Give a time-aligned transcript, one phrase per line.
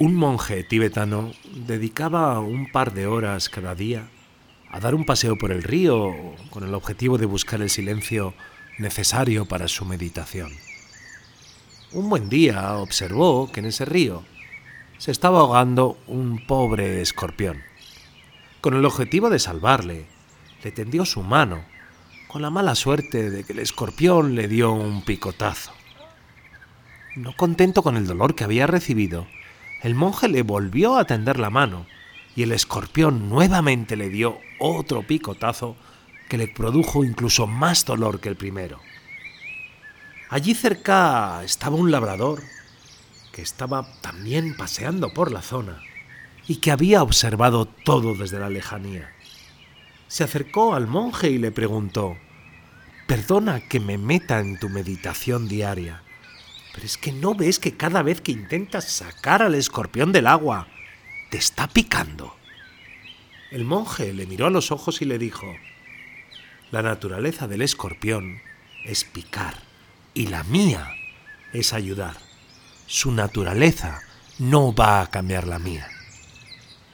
[0.00, 1.32] Un monje tibetano
[1.66, 4.08] dedicaba un par de horas cada día
[4.70, 6.14] a dar un paseo por el río
[6.50, 8.32] con el objetivo de buscar el silencio
[8.78, 10.52] necesario para su meditación.
[11.90, 14.22] Un buen día observó que en ese río
[14.98, 17.60] se estaba ahogando un pobre escorpión.
[18.60, 20.06] Con el objetivo de salvarle,
[20.62, 21.64] le tendió su mano,
[22.28, 25.72] con la mala suerte de que el escorpión le dio un picotazo.
[27.16, 29.26] No contento con el dolor que había recibido,
[29.82, 31.86] el monje le volvió a tender la mano
[32.34, 35.76] y el escorpión nuevamente le dio otro picotazo
[36.28, 38.80] que le produjo incluso más dolor que el primero.
[40.30, 42.42] Allí cerca estaba un labrador
[43.32, 45.80] que estaba también paseando por la zona
[46.46, 49.10] y que había observado todo desde la lejanía.
[50.08, 52.16] Se acercó al monje y le preguntó,
[53.06, 56.02] Perdona que me meta en tu meditación diaria,
[56.72, 60.68] pero es que no ves que cada vez que intentas sacar al escorpión del agua,
[61.30, 62.34] te está picando.
[63.50, 65.46] El monje le miró a los ojos y le dijo,
[66.70, 68.40] la naturaleza del escorpión
[68.84, 69.54] es picar
[70.14, 70.90] y la mía
[71.52, 72.16] es ayudar.
[72.86, 74.00] Su naturaleza
[74.38, 75.88] no va a cambiar la mía.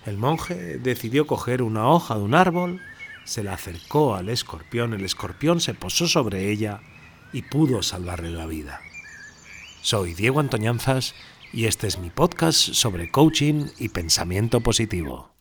[0.07, 2.81] El monje decidió coger una hoja de un árbol,
[3.25, 6.81] se la acercó al escorpión, el escorpión se posó sobre ella
[7.33, 8.81] y pudo salvarle la vida.
[9.85, 11.15] Soy Diego Antoñanzas
[11.53, 15.34] y este es mi podcast sobre coaching y pensamiento positivo.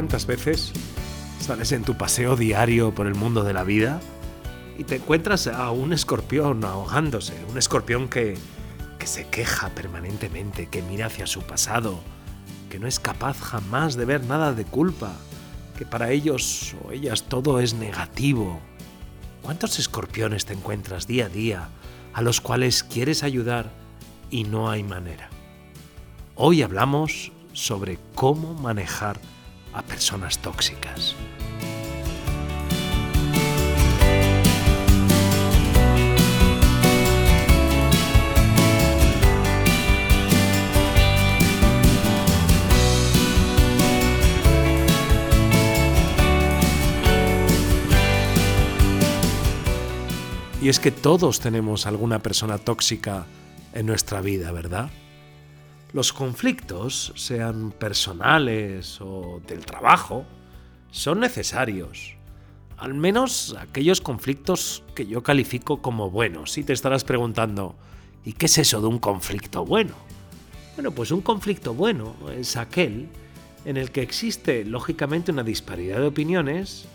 [0.00, 0.72] ¿Cuántas veces
[1.40, 4.00] sales en tu paseo diario por el mundo de la vida
[4.78, 7.34] y te encuentras a un escorpión ahogándose?
[7.50, 8.38] Un escorpión que,
[8.98, 12.00] que se queja permanentemente, que mira hacia su pasado,
[12.70, 15.12] que no es capaz jamás de ver nada de culpa,
[15.76, 18.58] que para ellos o ellas todo es negativo.
[19.42, 21.68] ¿Cuántos escorpiones te encuentras día a día
[22.14, 23.70] a los cuales quieres ayudar
[24.30, 25.28] y no hay manera?
[26.36, 29.20] Hoy hablamos sobre cómo manejar
[29.72, 31.16] a personas tóxicas.
[50.62, 53.24] Y es que todos tenemos alguna persona tóxica
[53.72, 54.90] en nuestra vida, ¿verdad?
[55.92, 60.24] Los conflictos, sean personales o del trabajo,
[60.92, 62.14] son necesarios.
[62.76, 66.56] Al menos aquellos conflictos que yo califico como buenos.
[66.58, 67.74] Y te estarás preguntando,
[68.24, 69.94] ¿y qué es eso de un conflicto bueno?
[70.76, 73.08] Bueno, pues un conflicto bueno es aquel
[73.64, 76.86] en el que existe lógicamente una disparidad de opiniones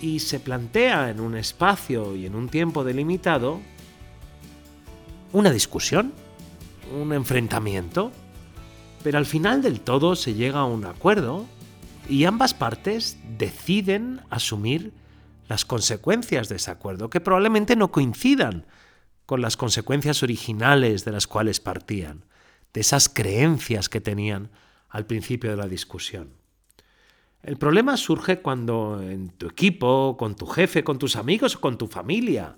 [0.00, 3.60] y se plantea en un espacio y en un tiempo delimitado
[5.32, 6.12] una discusión,
[6.94, 8.12] un enfrentamiento,
[9.02, 11.46] pero al final del todo se llega a un acuerdo
[12.08, 14.92] y ambas partes deciden asumir
[15.48, 18.66] las consecuencias de ese acuerdo, que probablemente no coincidan
[19.26, 22.24] con las consecuencias originales de las cuales partían,
[22.72, 24.50] de esas creencias que tenían
[24.88, 26.32] al principio de la discusión.
[27.42, 31.78] El problema surge cuando en tu equipo, con tu jefe, con tus amigos o con
[31.78, 32.56] tu familia,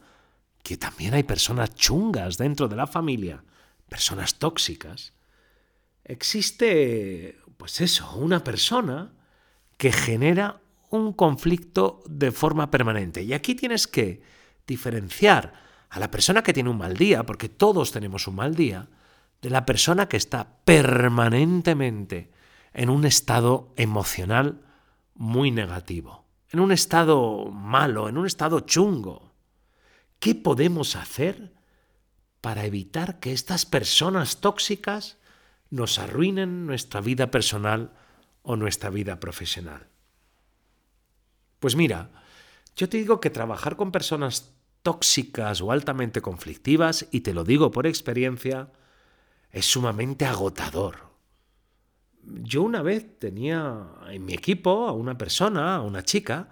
[0.63, 3.45] que también hay personas chungas dentro de la familia,
[3.91, 5.13] personas tóxicas,
[6.05, 9.13] existe, pues eso, una persona
[9.77, 13.23] que genera un conflicto de forma permanente.
[13.23, 14.23] Y aquí tienes que
[14.67, 15.53] diferenciar
[15.91, 18.89] a la persona que tiene un mal día, porque todos tenemos un mal día,
[19.43, 22.31] de la persona que está permanentemente
[22.73, 24.63] en un estado emocional
[25.15, 29.33] muy negativo, en un estado malo, en un estado chungo.
[30.19, 31.53] ¿Qué podemos hacer
[32.41, 35.19] para evitar que estas personas tóxicas
[35.71, 37.93] nos arruinen nuestra vida personal
[38.43, 39.89] o nuestra vida profesional?
[41.59, 42.11] Pues mira,
[42.77, 47.71] yo te digo que trabajar con personas tóxicas o altamente conflictivas, y te lo digo
[47.71, 48.71] por experiencia,
[49.51, 51.11] es sumamente agotador
[52.23, 56.49] yo una vez tenía en mi equipo a una persona, a una chica,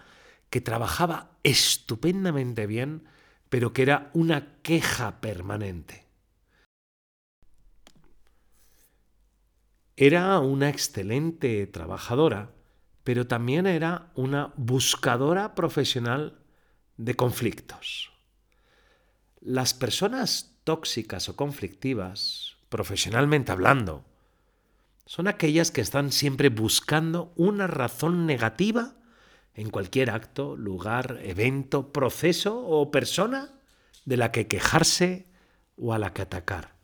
[0.50, 3.04] que trabajaba estupendamente bien,
[3.48, 6.06] pero que era una queja permanente.
[9.96, 12.52] Era una excelente trabajadora,
[13.02, 16.38] pero también era una buscadora profesional
[16.96, 18.12] de conflictos.
[19.40, 24.04] Las personas tóxicas o conflictivas, profesionalmente hablando,
[25.06, 28.97] son aquellas que están siempre buscando una razón negativa
[29.54, 33.54] en cualquier acto, lugar, evento, proceso o persona
[34.04, 35.26] de la que quejarse
[35.76, 36.74] o a la que atacar.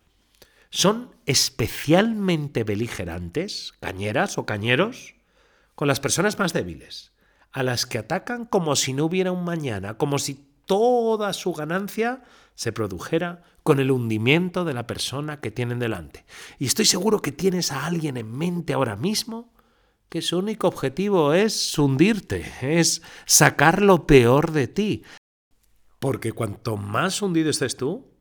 [0.71, 5.15] Son especialmente beligerantes, cañeras o cañeros,
[5.75, 7.13] con las personas más débiles,
[7.53, 12.25] a las que atacan como si no hubiera un mañana, como si toda su ganancia
[12.55, 16.25] se produjera con el hundimiento de la persona que tienen delante.
[16.59, 19.54] Y estoy seguro que tienes a alguien en mente ahora mismo
[20.09, 25.03] que su único objetivo es hundirte, es sacar lo peor de ti.
[25.99, 28.15] Porque cuanto más hundido estés tú,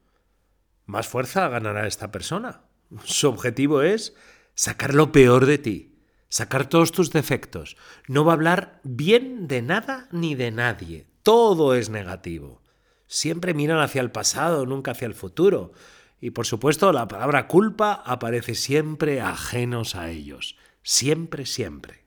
[0.85, 2.61] más fuerza ganará esta persona.
[3.03, 4.15] Su objetivo es
[4.55, 5.99] sacar lo peor de ti,
[6.29, 7.77] sacar todos tus defectos.
[8.07, 11.07] No va a hablar bien de nada ni de nadie.
[11.23, 12.61] Todo es negativo.
[13.07, 15.73] Siempre miran hacia el pasado, nunca hacia el futuro.
[16.19, 20.55] Y por supuesto, la palabra culpa aparece siempre ajenos a ellos.
[20.83, 22.03] Siempre, siempre.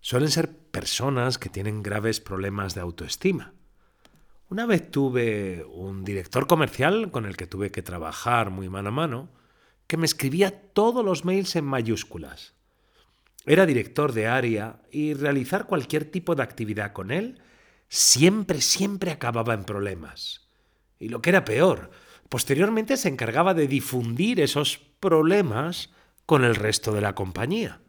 [0.00, 3.52] Suelen ser personas que tienen graves problemas de autoestima.
[4.48, 8.92] Una vez tuve un director comercial con el que tuve que trabajar muy mano a
[8.92, 9.28] mano,
[9.86, 12.54] que me escribía todos los mails en mayúsculas.
[13.44, 17.40] Era director de área y realizar cualquier tipo de actividad con él
[17.88, 20.48] siempre, siempre acababa en problemas.
[20.98, 21.90] Y lo que era peor,
[22.30, 25.90] posteriormente se encargaba de difundir esos problemas
[26.32, 27.82] con el resto de la compañía.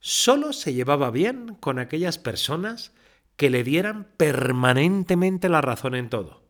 [0.00, 2.92] Solo se llevaba bien con aquellas personas
[3.36, 6.48] que le dieran permanentemente la razón en todo.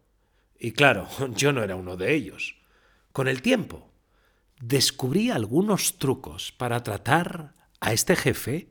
[0.61, 2.55] Y claro, yo no era uno de ellos.
[3.11, 3.91] Con el tiempo,
[4.61, 8.69] descubrí algunos trucos para tratar a este jefe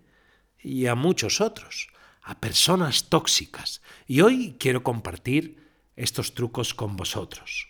[0.57, 1.89] y a muchos otros
[2.21, 5.67] a personas tóxicas y hoy quiero compartir
[5.97, 7.67] estos trucos con vosotros.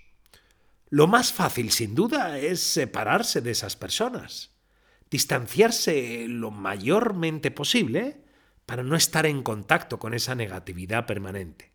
[0.92, 4.52] Lo más fácil, sin duda, es separarse de esas personas,
[5.10, 8.22] distanciarse lo mayormente posible
[8.66, 11.72] para no estar en contacto con esa negatividad permanente.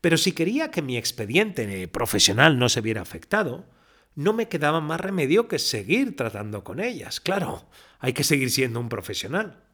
[0.00, 3.68] Pero si quería que mi expediente profesional no se viera afectado,
[4.14, 7.20] no me quedaba más remedio que seguir tratando con ellas.
[7.20, 9.64] Claro, hay que seguir siendo un profesional.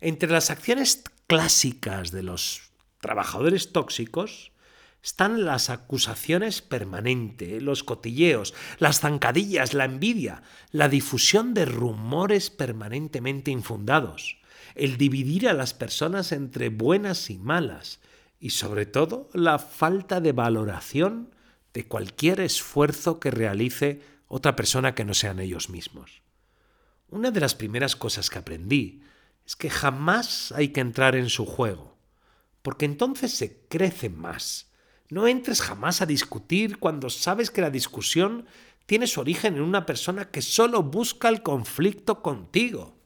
[0.00, 2.70] Entre las acciones clásicas de los
[3.00, 4.52] trabajadores tóxicos
[5.06, 10.42] están las acusaciones permanentes, los cotilleos, las zancadillas, la envidia,
[10.72, 14.38] la difusión de rumores permanentemente infundados,
[14.74, 18.00] el dividir a las personas entre buenas y malas
[18.40, 21.30] y sobre todo la falta de valoración
[21.72, 26.20] de cualquier esfuerzo que realice otra persona que no sean ellos mismos.
[27.10, 29.02] Una de las primeras cosas que aprendí
[29.46, 31.96] es que jamás hay que entrar en su juego,
[32.62, 34.66] porque entonces se crece más.
[35.08, 38.46] No entres jamás a discutir cuando sabes que la discusión
[38.86, 42.96] tiene su origen en una persona que solo busca el conflicto contigo.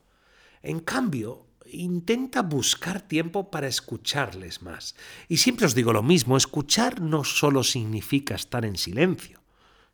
[0.63, 4.95] En cambio, intenta buscar tiempo para escucharles más.
[5.29, 9.41] Y siempre os digo lo mismo, escuchar no solo significa estar en silencio,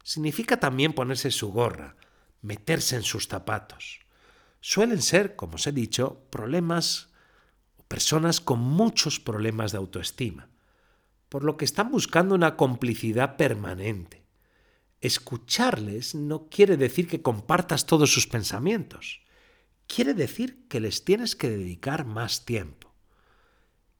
[0.03, 1.97] significa también ponerse su gorra,
[2.43, 4.01] meterse en sus zapatos
[4.67, 7.11] suelen ser, como os he dicho, problemas
[7.87, 10.49] personas con muchos problemas de autoestima,
[11.29, 14.25] por lo que están buscando una complicidad permanente.
[15.01, 19.21] Escucharles no quiere decir que compartas todos sus pensamientos,
[19.87, 22.95] quiere decir que les tienes que dedicar más tiempo.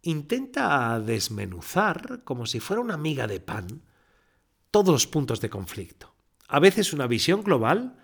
[0.03, 3.83] Intenta desmenuzar, como si fuera una miga de pan,
[4.71, 6.15] todos los puntos de conflicto.
[6.49, 7.99] A veces una visión global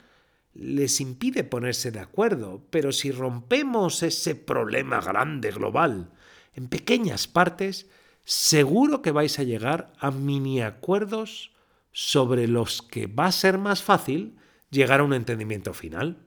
[0.55, 6.13] les impide ponerse de acuerdo, pero si rompemos ese problema grande global
[6.55, 7.89] en pequeñas partes,
[8.25, 11.53] seguro que vais a llegar a mini acuerdos
[11.93, 14.39] sobre los que va a ser más fácil
[14.71, 16.27] llegar a un entendimiento final.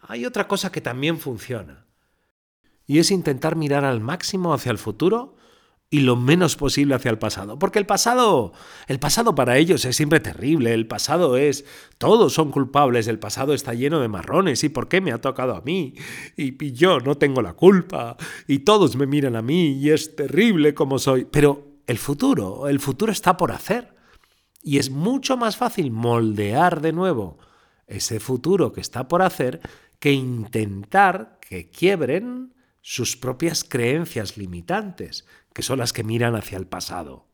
[0.00, 1.86] Hay otra cosa que también funciona,
[2.86, 5.36] y es intentar mirar al máximo hacia el futuro
[5.92, 7.58] y lo menos posible hacia el pasado.
[7.58, 8.52] Porque el pasado,
[8.86, 11.64] el pasado para ellos es siempre terrible, el pasado es,
[11.98, 15.56] todos son culpables, el pasado está lleno de marrones, ¿y por qué me ha tocado
[15.56, 15.94] a mí?
[16.36, 18.16] Y, y yo no tengo la culpa,
[18.46, 21.24] y todos me miran a mí, y es terrible como soy.
[21.24, 23.94] Pero el futuro, el futuro está por hacer.
[24.62, 27.38] Y es mucho más fácil moldear de nuevo
[27.86, 29.60] ese futuro que está por hacer
[29.98, 36.66] que intentar que quiebren sus propias creencias limitantes, que son las que miran hacia el
[36.66, 37.26] pasado.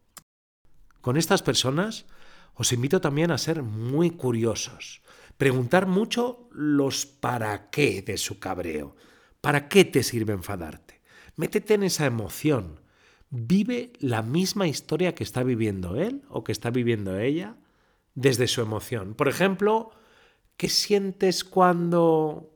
[1.01, 2.07] Con estas personas
[2.55, 5.03] os invito también a ser muy curiosos,
[5.37, 8.97] preguntar mucho los para qué de su cabreo.
[9.41, 11.03] ¿Para qué te sirve enfadarte?
[11.37, 12.81] Métete en esa emoción.
[13.31, 17.57] Vive la misma historia que está viviendo él o que está viviendo ella
[18.15, 19.15] desde su emoción.
[19.15, 19.91] Por ejemplo,
[20.57, 22.56] ¿qué sientes cuando...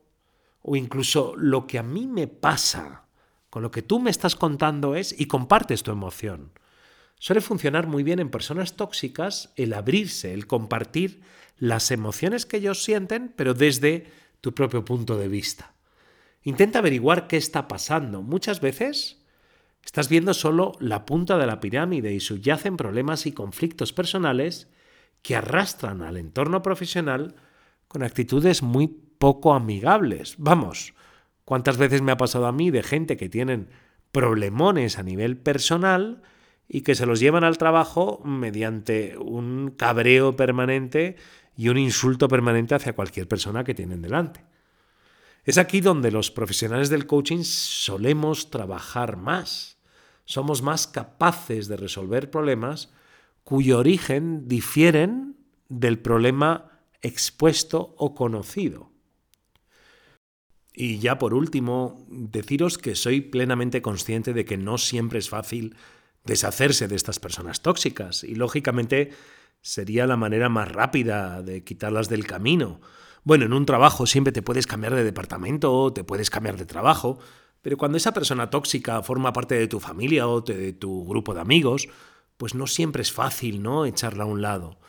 [0.61, 3.05] o incluso lo que a mí me pasa
[3.49, 6.51] con lo que tú me estás contando es y compartes tu emoción.
[7.19, 11.21] Suele funcionar muy bien en personas tóxicas el abrirse, el compartir
[11.57, 15.73] las emociones que ellos sienten, pero desde tu propio punto de vista.
[16.43, 18.23] Intenta averiguar qué está pasando.
[18.23, 19.21] Muchas veces
[19.85, 24.67] estás viendo solo la punta de la pirámide y subyacen problemas y conflictos personales
[25.21, 27.35] que arrastran al entorno profesional
[27.87, 28.87] con actitudes muy
[29.21, 30.33] poco amigables.
[30.39, 30.95] Vamos,
[31.45, 33.69] ¿cuántas veces me ha pasado a mí de gente que tienen
[34.11, 36.23] problemones a nivel personal
[36.67, 41.17] y que se los llevan al trabajo mediante un cabreo permanente
[41.55, 44.43] y un insulto permanente hacia cualquier persona que tienen delante?
[45.43, 49.77] Es aquí donde los profesionales del coaching solemos trabajar más.
[50.25, 52.91] Somos más capaces de resolver problemas
[53.43, 55.37] cuyo origen difieren
[55.69, 56.71] del problema
[57.03, 58.90] expuesto o conocido.
[60.73, 65.75] Y ya por último, deciros que soy plenamente consciente de que no siempre es fácil
[66.23, 69.11] deshacerse de estas personas tóxicas y lógicamente
[69.61, 72.79] sería la manera más rápida de quitarlas del camino.
[73.23, 77.19] Bueno, en un trabajo siempre te puedes cambiar de departamento, te puedes cambiar de trabajo,
[77.61, 81.41] pero cuando esa persona tóxica forma parte de tu familia o de tu grupo de
[81.41, 81.89] amigos,
[82.37, 83.85] pues no siempre es fácil, ¿no?
[83.85, 84.79] Echarla a un lado.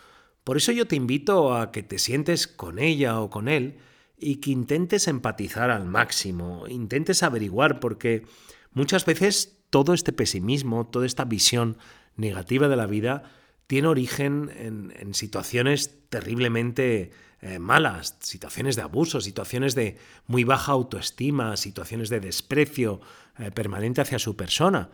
[0.44, 3.78] Por eso yo te invito a que te sientes con ella o con él
[4.22, 8.24] y que intentes empatizar al máximo, intentes averiguar, porque
[8.72, 11.76] muchas veces todo este pesimismo, toda esta visión
[12.16, 13.24] negativa de la vida,
[13.66, 17.10] tiene origen en, situaciones terriblemente
[17.40, 23.00] eh, malas, situaciones de abuso, situaciones de muy baja autoestima, situaciones de desprecio
[23.38, 24.90] eh, permanente hacia su persona.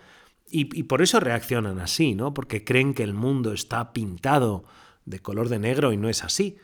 [0.50, 2.32] Y, por eso reaccionan así, ¿no?
[2.32, 4.64] Porque creen que el mundo está pintado
[5.04, 6.56] de color de negro y no es así.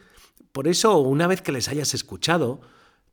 [0.55, 2.61] Por eso, una vez que les hayas escuchado,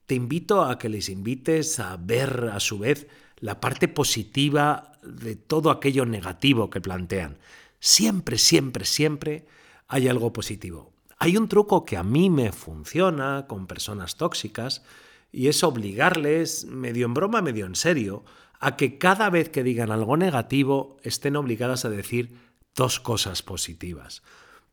[0.05, 3.07] te invito a que les invites a ver a su vez
[3.39, 7.39] la parte positiva de todo aquello negativo que plantean.
[7.79, 9.48] Siempre, siempre, siempre
[9.88, 10.93] hay algo positivo.
[11.17, 14.83] Hay un truco que a mí me funciona con personas tóxicas
[15.31, 18.24] y es obligarles, medio en broma, medio en serio,
[18.60, 22.38] a que cada vez que digan algo negativo estén obligadas a decir
[22.75, 24.21] dos cosas positivas.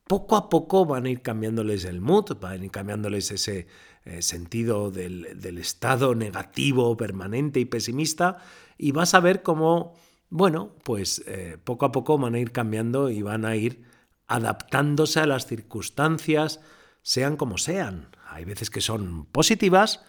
[0.09, 3.67] Poco a poco van a ir cambiándoles el mood, van a ir cambiándoles ese
[4.05, 8.39] eh, sentido del, estado negativo, permanente y pesimista,
[8.79, 9.95] y vas a ver cómo,
[10.31, 13.85] bueno, pues eh, poco a poco van a ir cambiando y van a ir
[14.27, 16.61] adaptándose a las circunstancias,
[17.03, 18.09] sean como sean.
[18.31, 20.05] Hay veces que son positivas,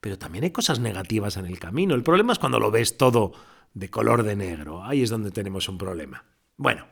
[0.00, 1.94] pero también hay cosas negativas en el camino.
[1.94, 3.32] El problema es cuando lo ves todo
[3.72, 4.84] de color de negro.
[4.84, 6.24] Ahí es donde tenemos un problema.
[6.56, 6.86] Bueno,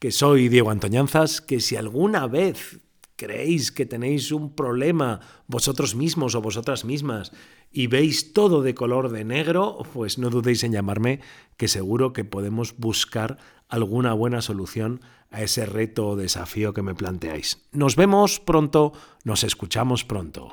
[0.00, 2.80] que soy Diego Antoñanzas, que si alguna vez
[3.16, 7.32] creéis que tenéis un problema vosotros mismos o vosotras mismas
[7.70, 11.20] y veis todo de color de negro, pues no dudéis en llamarme,
[11.58, 13.36] que seguro que podemos buscar
[13.68, 17.60] alguna buena solución a ese reto o desafío que me planteáis.
[17.70, 18.92] Nos vemos pronto,
[19.22, 20.50] nos escuchamos pronto.